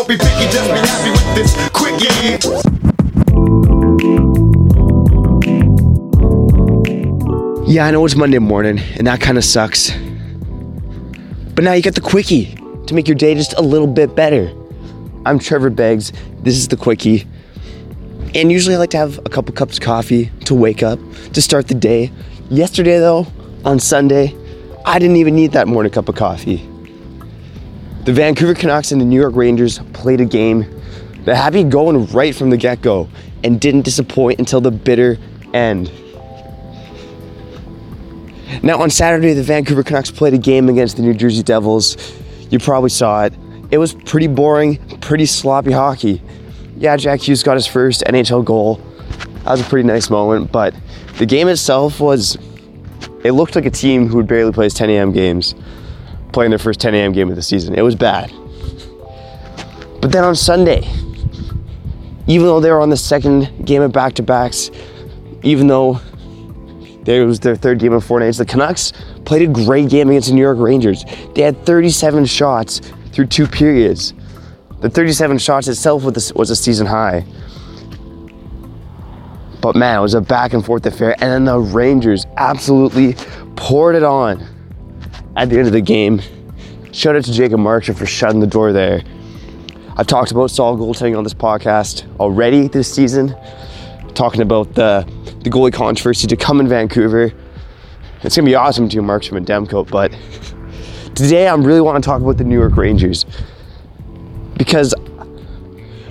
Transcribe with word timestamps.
don't 0.00 0.08
be 0.08 0.16
picky, 0.16 0.46
just 0.50 0.70
be 0.72 0.78
happy 0.78 1.10
with 1.10 1.34
this 1.34 1.54
quickie. 1.74 2.08
Yeah, 7.70 7.86
I 7.86 7.90
know 7.90 8.04
it's 8.06 8.16
Monday 8.16 8.38
morning, 8.38 8.78
and 8.96 9.06
that 9.06 9.20
kind 9.20 9.36
of 9.36 9.44
sucks. 9.44 9.90
But 11.54 11.64
now 11.64 11.74
you 11.74 11.82
got 11.82 11.94
the 11.96 12.00
quickie 12.00 12.54
to 12.86 12.94
make 12.94 13.08
your 13.08 13.14
day 13.14 13.34
just 13.34 13.52
a 13.58 13.60
little 13.60 13.86
bit 13.86 14.16
better. 14.16 14.50
I'm 15.26 15.38
Trevor 15.38 15.68
Beggs. 15.68 16.12
This 16.42 16.56
is 16.56 16.68
the 16.68 16.78
quickie. 16.78 17.26
And 18.34 18.50
usually 18.50 18.76
I 18.76 18.78
like 18.78 18.90
to 18.90 18.96
have 18.96 19.18
a 19.18 19.28
couple 19.28 19.52
cups 19.54 19.76
of 19.76 19.84
coffee 19.84 20.30
to 20.46 20.54
wake 20.54 20.82
up, 20.82 20.98
to 21.34 21.42
start 21.42 21.68
the 21.68 21.74
day. 21.74 22.10
Yesterday, 22.48 22.98
though, 22.98 23.26
on 23.66 23.78
Sunday, 23.78 24.34
I 24.86 24.98
didn't 24.98 25.16
even 25.16 25.34
need 25.34 25.52
that 25.52 25.68
morning 25.68 25.92
cup 25.92 26.08
of 26.08 26.14
coffee. 26.14 26.66
The 28.04 28.14
Vancouver 28.14 28.54
Canucks 28.54 28.92
and 28.92 29.00
the 29.00 29.04
New 29.04 29.20
York 29.20 29.36
Rangers 29.36 29.78
played 29.92 30.22
a 30.22 30.24
game 30.24 30.64
that 31.24 31.36
had 31.36 31.52
me 31.52 31.64
going 31.64 32.06
right 32.06 32.34
from 32.34 32.48
the 32.48 32.56
get 32.56 32.80
go 32.80 33.10
and 33.44 33.60
didn't 33.60 33.82
disappoint 33.82 34.38
until 34.38 34.62
the 34.62 34.70
bitter 34.70 35.18
end. 35.52 35.92
Now, 38.62 38.80
on 38.80 38.88
Saturday, 38.88 39.34
the 39.34 39.42
Vancouver 39.42 39.82
Canucks 39.82 40.10
played 40.10 40.32
a 40.32 40.38
game 40.38 40.70
against 40.70 40.96
the 40.96 41.02
New 41.02 41.12
Jersey 41.12 41.42
Devils. 41.42 41.96
You 42.48 42.58
probably 42.58 42.88
saw 42.88 43.24
it. 43.24 43.34
It 43.70 43.76
was 43.76 43.92
pretty 43.92 44.28
boring, 44.28 44.78
pretty 45.00 45.26
sloppy 45.26 45.72
hockey. 45.72 46.22
Yeah, 46.76 46.96
Jack 46.96 47.20
Hughes 47.20 47.42
got 47.42 47.54
his 47.54 47.66
first 47.66 48.02
NHL 48.06 48.46
goal. 48.46 48.76
That 49.44 49.52
was 49.52 49.60
a 49.60 49.64
pretty 49.64 49.86
nice 49.86 50.08
moment, 50.08 50.50
but 50.50 50.74
the 51.18 51.26
game 51.26 51.48
itself 51.48 52.00
was, 52.00 52.36
it 53.24 53.32
looked 53.32 53.54
like 53.54 53.66
a 53.66 53.70
team 53.70 54.08
who 54.08 54.16
would 54.16 54.26
barely 54.26 54.52
plays 54.52 54.72
10 54.72 54.88
a.m. 54.88 55.12
games 55.12 55.54
playing 56.32 56.50
their 56.50 56.58
first 56.58 56.80
10 56.80 56.94
a.m. 56.94 57.12
game 57.12 57.30
of 57.30 57.36
the 57.36 57.42
season. 57.42 57.74
It 57.74 57.82
was 57.82 57.94
bad. 57.94 58.32
But 60.00 60.12
then 60.12 60.24
on 60.24 60.34
Sunday, 60.34 60.88
even 62.26 62.46
though 62.46 62.60
they 62.60 62.70
were 62.70 62.80
on 62.80 62.90
the 62.90 62.96
second 62.96 63.66
game 63.66 63.82
of 63.82 63.92
back 63.92 64.14
to 64.14 64.22
backs, 64.22 64.70
even 65.42 65.66
though 65.66 66.00
it 67.06 67.24
was 67.24 67.40
their 67.40 67.56
third 67.56 67.78
game 67.78 67.92
of 67.92 68.04
four 68.04 68.20
nights. 68.20 68.38
The 68.38 68.44
Canucks 68.44 68.92
played 69.24 69.42
a 69.42 69.52
great 69.52 69.88
game 69.88 70.10
against 70.10 70.28
the 70.28 70.34
New 70.34 70.42
York 70.42 70.58
Rangers. 70.58 71.04
They 71.34 71.42
had 71.42 71.64
37 71.64 72.26
shots 72.26 72.80
through 73.12 73.26
two 73.26 73.46
periods. 73.46 74.14
The 74.80 74.90
37 74.90 75.38
shots 75.38 75.68
itself 75.68 76.04
was 76.04 76.50
a 76.50 76.56
season 76.56 76.86
high. 76.86 77.24
But 79.60 79.76
man, 79.76 79.98
it 79.98 80.02
was 80.02 80.14
a 80.14 80.20
back 80.20 80.54
and 80.54 80.64
forth 80.64 80.86
affair. 80.86 81.12
And 81.20 81.30
then 81.30 81.44
the 81.44 81.58
Rangers 81.58 82.26
absolutely 82.36 83.14
poured 83.56 83.94
it 83.94 84.02
on 84.02 84.46
at 85.40 85.48
the 85.48 85.56
end 85.56 85.66
of 85.66 85.72
the 85.72 85.80
game. 85.80 86.20
Shout 86.92 87.16
out 87.16 87.24
to 87.24 87.32
Jacob 87.32 87.60
Markstrom 87.60 87.96
for 87.96 88.04
shutting 88.04 88.40
the 88.40 88.46
door 88.46 88.74
there. 88.74 89.02
I've 89.96 90.06
talked 90.06 90.32
about 90.32 90.50
Saul 90.50 90.76
goaltending 90.76 91.16
on 91.16 91.24
this 91.24 91.32
podcast 91.32 92.04
already 92.20 92.68
this 92.68 92.94
season, 92.94 93.34
talking 94.12 94.42
about 94.42 94.74
the 94.74 95.10
the 95.42 95.48
goalie 95.48 95.72
controversy 95.72 96.26
to 96.26 96.36
come 96.36 96.60
in 96.60 96.68
Vancouver. 96.68 97.32
It's 98.22 98.36
gonna 98.36 98.44
be 98.44 98.54
awesome 98.54 98.90
to 98.90 98.98
Markstrom 98.98 99.38
and 99.38 99.46
Demko, 99.46 99.90
but 99.90 100.12
today 101.14 101.48
I 101.48 101.54
really 101.54 101.80
want 101.80 102.04
to 102.04 102.06
talk 102.06 102.20
about 102.20 102.36
the 102.36 102.44
New 102.44 102.58
York 102.58 102.76
Rangers 102.76 103.24
because 104.58 104.94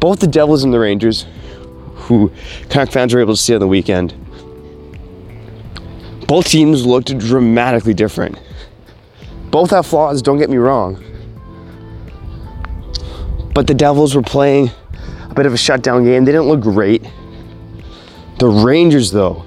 both 0.00 0.20
the 0.20 0.28
Devils 0.28 0.64
and 0.64 0.72
the 0.72 0.80
Rangers, 0.80 1.26
who 1.94 2.32
Canuck 2.70 2.90
fans 2.90 3.12
were 3.12 3.20
able 3.20 3.34
to 3.34 3.40
see 3.40 3.52
on 3.52 3.60
the 3.60 3.68
weekend, 3.68 4.14
both 6.26 6.46
teams 6.46 6.86
looked 6.86 7.18
dramatically 7.18 7.92
different. 7.92 8.38
Both 9.50 9.70
have 9.70 9.86
flaws, 9.86 10.22
don't 10.22 10.38
get 10.38 10.48
me 10.50 10.56
wrong. 10.56 11.02
But 13.52 13.66
the 13.66 13.74
Devils 13.74 14.14
were 14.14 14.22
playing 14.22 14.70
a 15.28 15.34
bit 15.34 15.46
of 15.46 15.52
a 15.52 15.56
shutdown 15.56 16.04
game. 16.04 16.24
They 16.24 16.32
didn't 16.32 16.46
look 16.46 16.60
great. 16.60 17.04
The 18.38 18.46
Rangers, 18.46 19.10
though, 19.10 19.44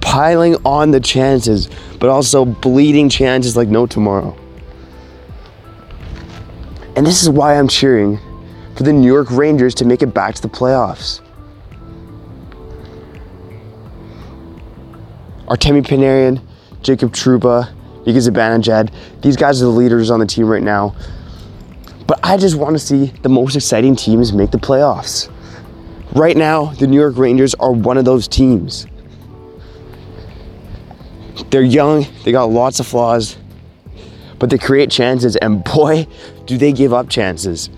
piling 0.00 0.56
on 0.64 0.90
the 0.90 1.00
chances, 1.00 1.68
but 1.98 2.10
also 2.10 2.44
bleeding 2.44 3.08
chances 3.08 3.56
like 3.56 3.68
no 3.68 3.86
tomorrow. 3.86 4.36
And 6.96 7.06
this 7.06 7.22
is 7.22 7.28
why 7.28 7.58
I'm 7.58 7.68
cheering 7.68 8.18
for 8.76 8.82
the 8.82 8.92
New 8.92 9.06
York 9.06 9.30
Rangers 9.30 9.74
to 9.76 9.84
make 9.84 10.02
it 10.02 10.12
back 10.14 10.34
to 10.34 10.42
the 10.42 10.48
playoffs. 10.48 11.20
Artemi 15.46 15.84
Panarin, 15.84 16.40
Jacob 16.82 17.12
Trouba, 17.12 17.72
Mika 18.06 18.18
Zibanejad, 18.18 18.92
these 19.22 19.36
guys 19.36 19.62
are 19.62 19.66
the 19.66 19.70
leaders 19.70 20.10
on 20.10 20.20
the 20.20 20.26
team 20.26 20.46
right 20.46 20.62
now. 20.62 20.94
But 22.06 22.20
I 22.22 22.36
just 22.36 22.56
want 22.56 22.74
to 22.74 22.78
see 22.78 23.06
the 23.22 23.28
most 23.28 23.56
exciting 23.56 23.96
teams 23.96 24.32
make 24.32 24.50
the 24.50 24.58
playoffs. 24.58 25.30
Right 26.14 26.36
now, 26.36 26.66
the 26.66 26.86
New 26.86 27.00
York 27.00 27.16
Rangers 27.16 27.54
are 27.54 27.72
one 27.72 27.96
of 27.96 28.04
those 28.04 28.28
teams. 28.28 28.86
They're 31.50 31.62
young, 31.62 32.06
they 32.24 32.32
got 32.32 32.44
lots 32.44 32.78
of 32.78 32.86
flaws, 32.86 33.36
but 34.38 34.50
they 34.50 34.58
create 34.58 34.90
chances, 34.90 35.36
and 35.36 35.64
boy, 35.64 36.06
do 36.46 36.58
they 36.58 36.72
give 36.72 36.92
up 36.92 37.08
chances. 37.08 37.70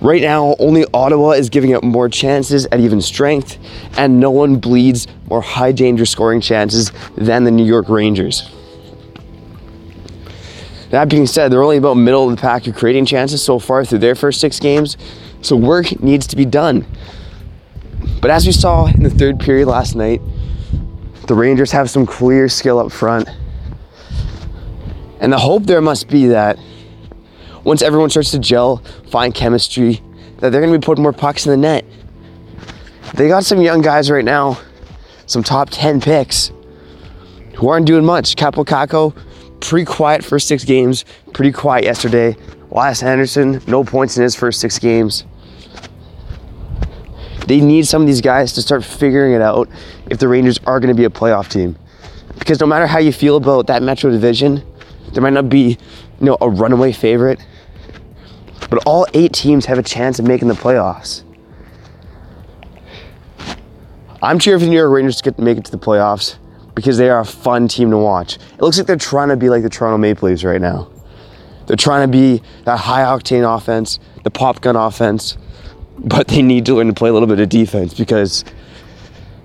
Right 0.00 0.22
now, 0.22 0.54
only 0.60 0.84
Ottawa 0.94 1.30
is 1.30 1.48
giving 1.48 1.74
up 1.74 1.82
more 1.82 2.08
chances 2.08 2.66
at 2.66 2.78
even 2.78 3.00
strength, 3.00 3.58
and 3.96 4.20
no 4.20 4.30
one 4.30 4.56
bleeds 4.56 5.08
more 5.28 5.40
high 5.40 5.72
danger 5.72 6.06
scoring 6.06 6.40
chances 6.40 6.92
than 7.16 7.42
the 7.42 7.50
New 7.50 7.64
York 7.64 7.88
Rangers. 7.88 8.48
That 10.90 11.08
being 11.08 11.26
said, 11.26 11.52
they're 11.52 11.62
only 11.62 11.76
about 11.76 11.94
middle 11.94 12.28
of 12.28 12.34
the 12.34 12.40
pack 12.40 12.66
of 12.66 12.74
creating 12.74 13.06
chances 13.06 13.42
so 13.42 13.58
far 13.58 13.84
through 13.84 13.98
their 13.98 14.14
first 14.14 14.40
six 14.40 14.58
games, 14.58 14.96
so 15.42 15.54
work 15.54 16.00
needs 16.00 16.26
to 16.28 16.36
be 16.36 16.46
done. 16.46 16.86
But 18.20 18.30
as 18.30 18.46
we 18.46 18.52
saw 18.52 18.86
in 18.86 19.02
the 19.02 19.10
third 19.10 19.38
period 19.38 19.68
last 19.68 19.94
night, 19.94 20.20
the 21.26 21.34
Rangers 21.34 21.70
have 21.72 21.90
some 21.90 22.06
clear 22.06 22.48
skill 22.48 22.78
up 22.78 22.90
front. 22.90 23.28
And 25.20 25.32
the 25.32 25.38
hope 25.38 25.64
there 25.64 25.80
must 25.80 26.08
be 26.08 26.28
that 26.28 26.58
once 27.64 27.82
everyone 27.82 28.08
starts 28.08 28.30
to 28.30 28.38
gel, 28.38 28.78
find 29.10 29.34
chemistry, 29.34 30.02
that 30.38 30.50
they're 30.50 30.60
going 30.60 30.72
to 30.72 30.78
be 30.78 30.84
putting 30.84 31.02
more 31.02 31.12
pucks 31.12 31.44
in 31.44 31.50
the 31.50 31.56
net. 31.56 31.84
They 33.14 33.28
got 33.28 33.44
some 33.44 33.60
young 33.60 33.82
guys 33.82 34.10
right 34.10 34.24
now, 34.24 34.58
some 35.26 35.42
top 35.42 35.68
10 35.70 36.00
picks 36.00 36.50
who 37.56 37.68
aren't 37.68 37.86
doing 37.86 38.04
much. 38.04 38.36
Kaapo 38.36 38.64
Kakko, 38.64 39.14
pretty 39.60 39.84
quiet 39.84 40.24
first 40.24 40.48
six 40.48 40.64
games, 40.64 41.04
pretty 41.32 41.52
quiet 41.52 41.84
yesterday. 41.84 42.36
Elias 42.70 43.02
Andersson, 43.02 43.62
no 43.66 43.84
points 43.84 44.16
in 44.16 44.22
his 44.22 44.34
first 44.34 44.60
six 44.60 44.78
games. 44.78 45.24
They 47.46 47.60
need 47.60 47.86
some 47.86 48.02
of 48.02 48.06
these 48.06 48.20
guys 48.20 48.52
to 48.54 48.62
start 48.62 48.84
figuring 48.84 49.32
it 49.32 49.40
out 49.40 49.68
if 50.10 50.18
the 50.18 50.28
Rangers 50.28 50.58
are 50.66 50.78
going 50.80 50.94
to 50.94 50.94
be 50.94 51.04
a 51.04 51.10
playoff 51.10 51.50
team. 51.50 51.76
Because 52.38 52.60
no 52.60 52.66
matter 52.66 52.86
how 52.86 52.98
you 52.98 53.12
feel 53.12 53.36
about 53.36 53.66
that 53.68 53.82
Metro 53.82 54.10
division, 54.10 54.62
there 55.12 55.22
might 55.22 55.32
not 55.32 55.48
be, 55.48 55.78
you 56.20 56.26
know, 56.26 56.36
a 56.40 56.48
runaway 56.48 56.92
favorite, 56.92 57.40
but 58.68 58.82
all 58.84 59.06
eight 59.14 59.32
teams 59.32 59.64
have 59.64 59.78
a 59.78 59.82
chance 59.82 60.18
of 60.18 60.26
making 60.26 60.48
the 60.48 60.54
playoffs. 60.54 61.24
I'm 64.20 64.38
cheering 64.38 64.58
for 64.58 64.64
the 64.66 64.70
New 64.70 64.76
York 64.76 64.92
Rangers 64.92 65.16
to 65.16 65.22
get 65.22 65.36
to 65.36 65.42
make 65.42 65.56
it 65.56 65.64
to 65.64 65.70
the 65.70 65.78
playoffs 65.78 66.36
because 66.78 66.96
they 66.96 67.10
are 67.10 67.18
a 67.18 67.24
fun 67.24 67.66
team 67.66 67.90
to 67.90 67.98
watch. 67.98 68.36
It 68.36 68.60
looks 68.60 68.78
like 68.78 68.86
they're 68.86 68.94
trying 68.94 69.30
to 69.30 69.36
be 69.36 69.48
like 69.48 69.64
the 69.64 69.68
Toronto 69.68 69.98
Maple 69.98 70.28
Leafs 70.28 70.44
right 70.44 70.60
now. 70.60 70.88
They're 71.66 71.76
trying 71.76 72.08
to 72.08 72.12
be 72.12 72.40
that 72.66 72.78
high 72.78 73.02
octane 73.02 73.42
offense, 73.56 73.98
the 74.22 74.30
pop 74.30 74.60
gun 74.60 74.76
offense, 74.76 75.36
but 75.98 76.28
they 76.28 76.40
need 76.40 76.64
to 76.66 76.76
learn 76.76 76.86
to 76.86 76.92
play 76.92 77.10
a 77.10 77.12
little 77.12 77.26
bit 77.26 77.40
of 77.40 77.48
defense 77.48 77.94
because, 77.94 78.44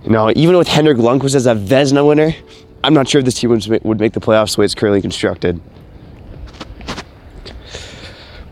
you 0.04 0.12
know, 0.12 0.32
even 0.36 0.56
with 0.58 0.68
Henrik 0.68 1.00
Lundqvist 1.00 1.34
as 1.34 1.48
a 1.48 1.56
Vezina 1.56 2.08
winner, 2.08 2.36
I'm 2.84 2.94
not 2.94 3.08
sure 3.08 3.18
if 3.18 3.26
this 3.26 3.40
team 3.40 3.50
would 3.50 4.00
make 4.00 4.14
the 4.14 4.20
playoffs 4.20 4.54
the 4.54 4.62
way 4.62 4.66
it's 4.66 4.76
currently 4.76 5.02
constructed. 5.02 5.60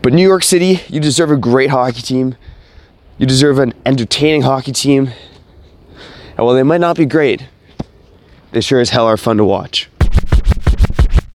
But 0.02 0.12
New 0.12 0.26
York 0.26 0.42
City, 0.42 0.80
you 0.88 0.98
deserve 0.98 1.30
a 1.30 1.36
great 1.36 1.70
hockey 1.70 2.02
team. 2.02 2.34
You 3.16 3.26
deserve 3.26 3.60
an 3.60 3.74
entertaining 3.86 4.42
hockey 4.42 4.72
team. 4.72 5.12
And 6.36 6.44
while 6.44 6.56
they 6.56 6.64
might 6.64 6.80
not 6.80 6.96
be 6.96 7.06
great, 7.06 7.46
they 8.52 8.60
sure 8.60 8.80
as 8.80 8.90
hell 8.90 9.06
are 9.06 9.16
fun 9.16 9.38
to 9.38 9.44
watch. 9.44 9.88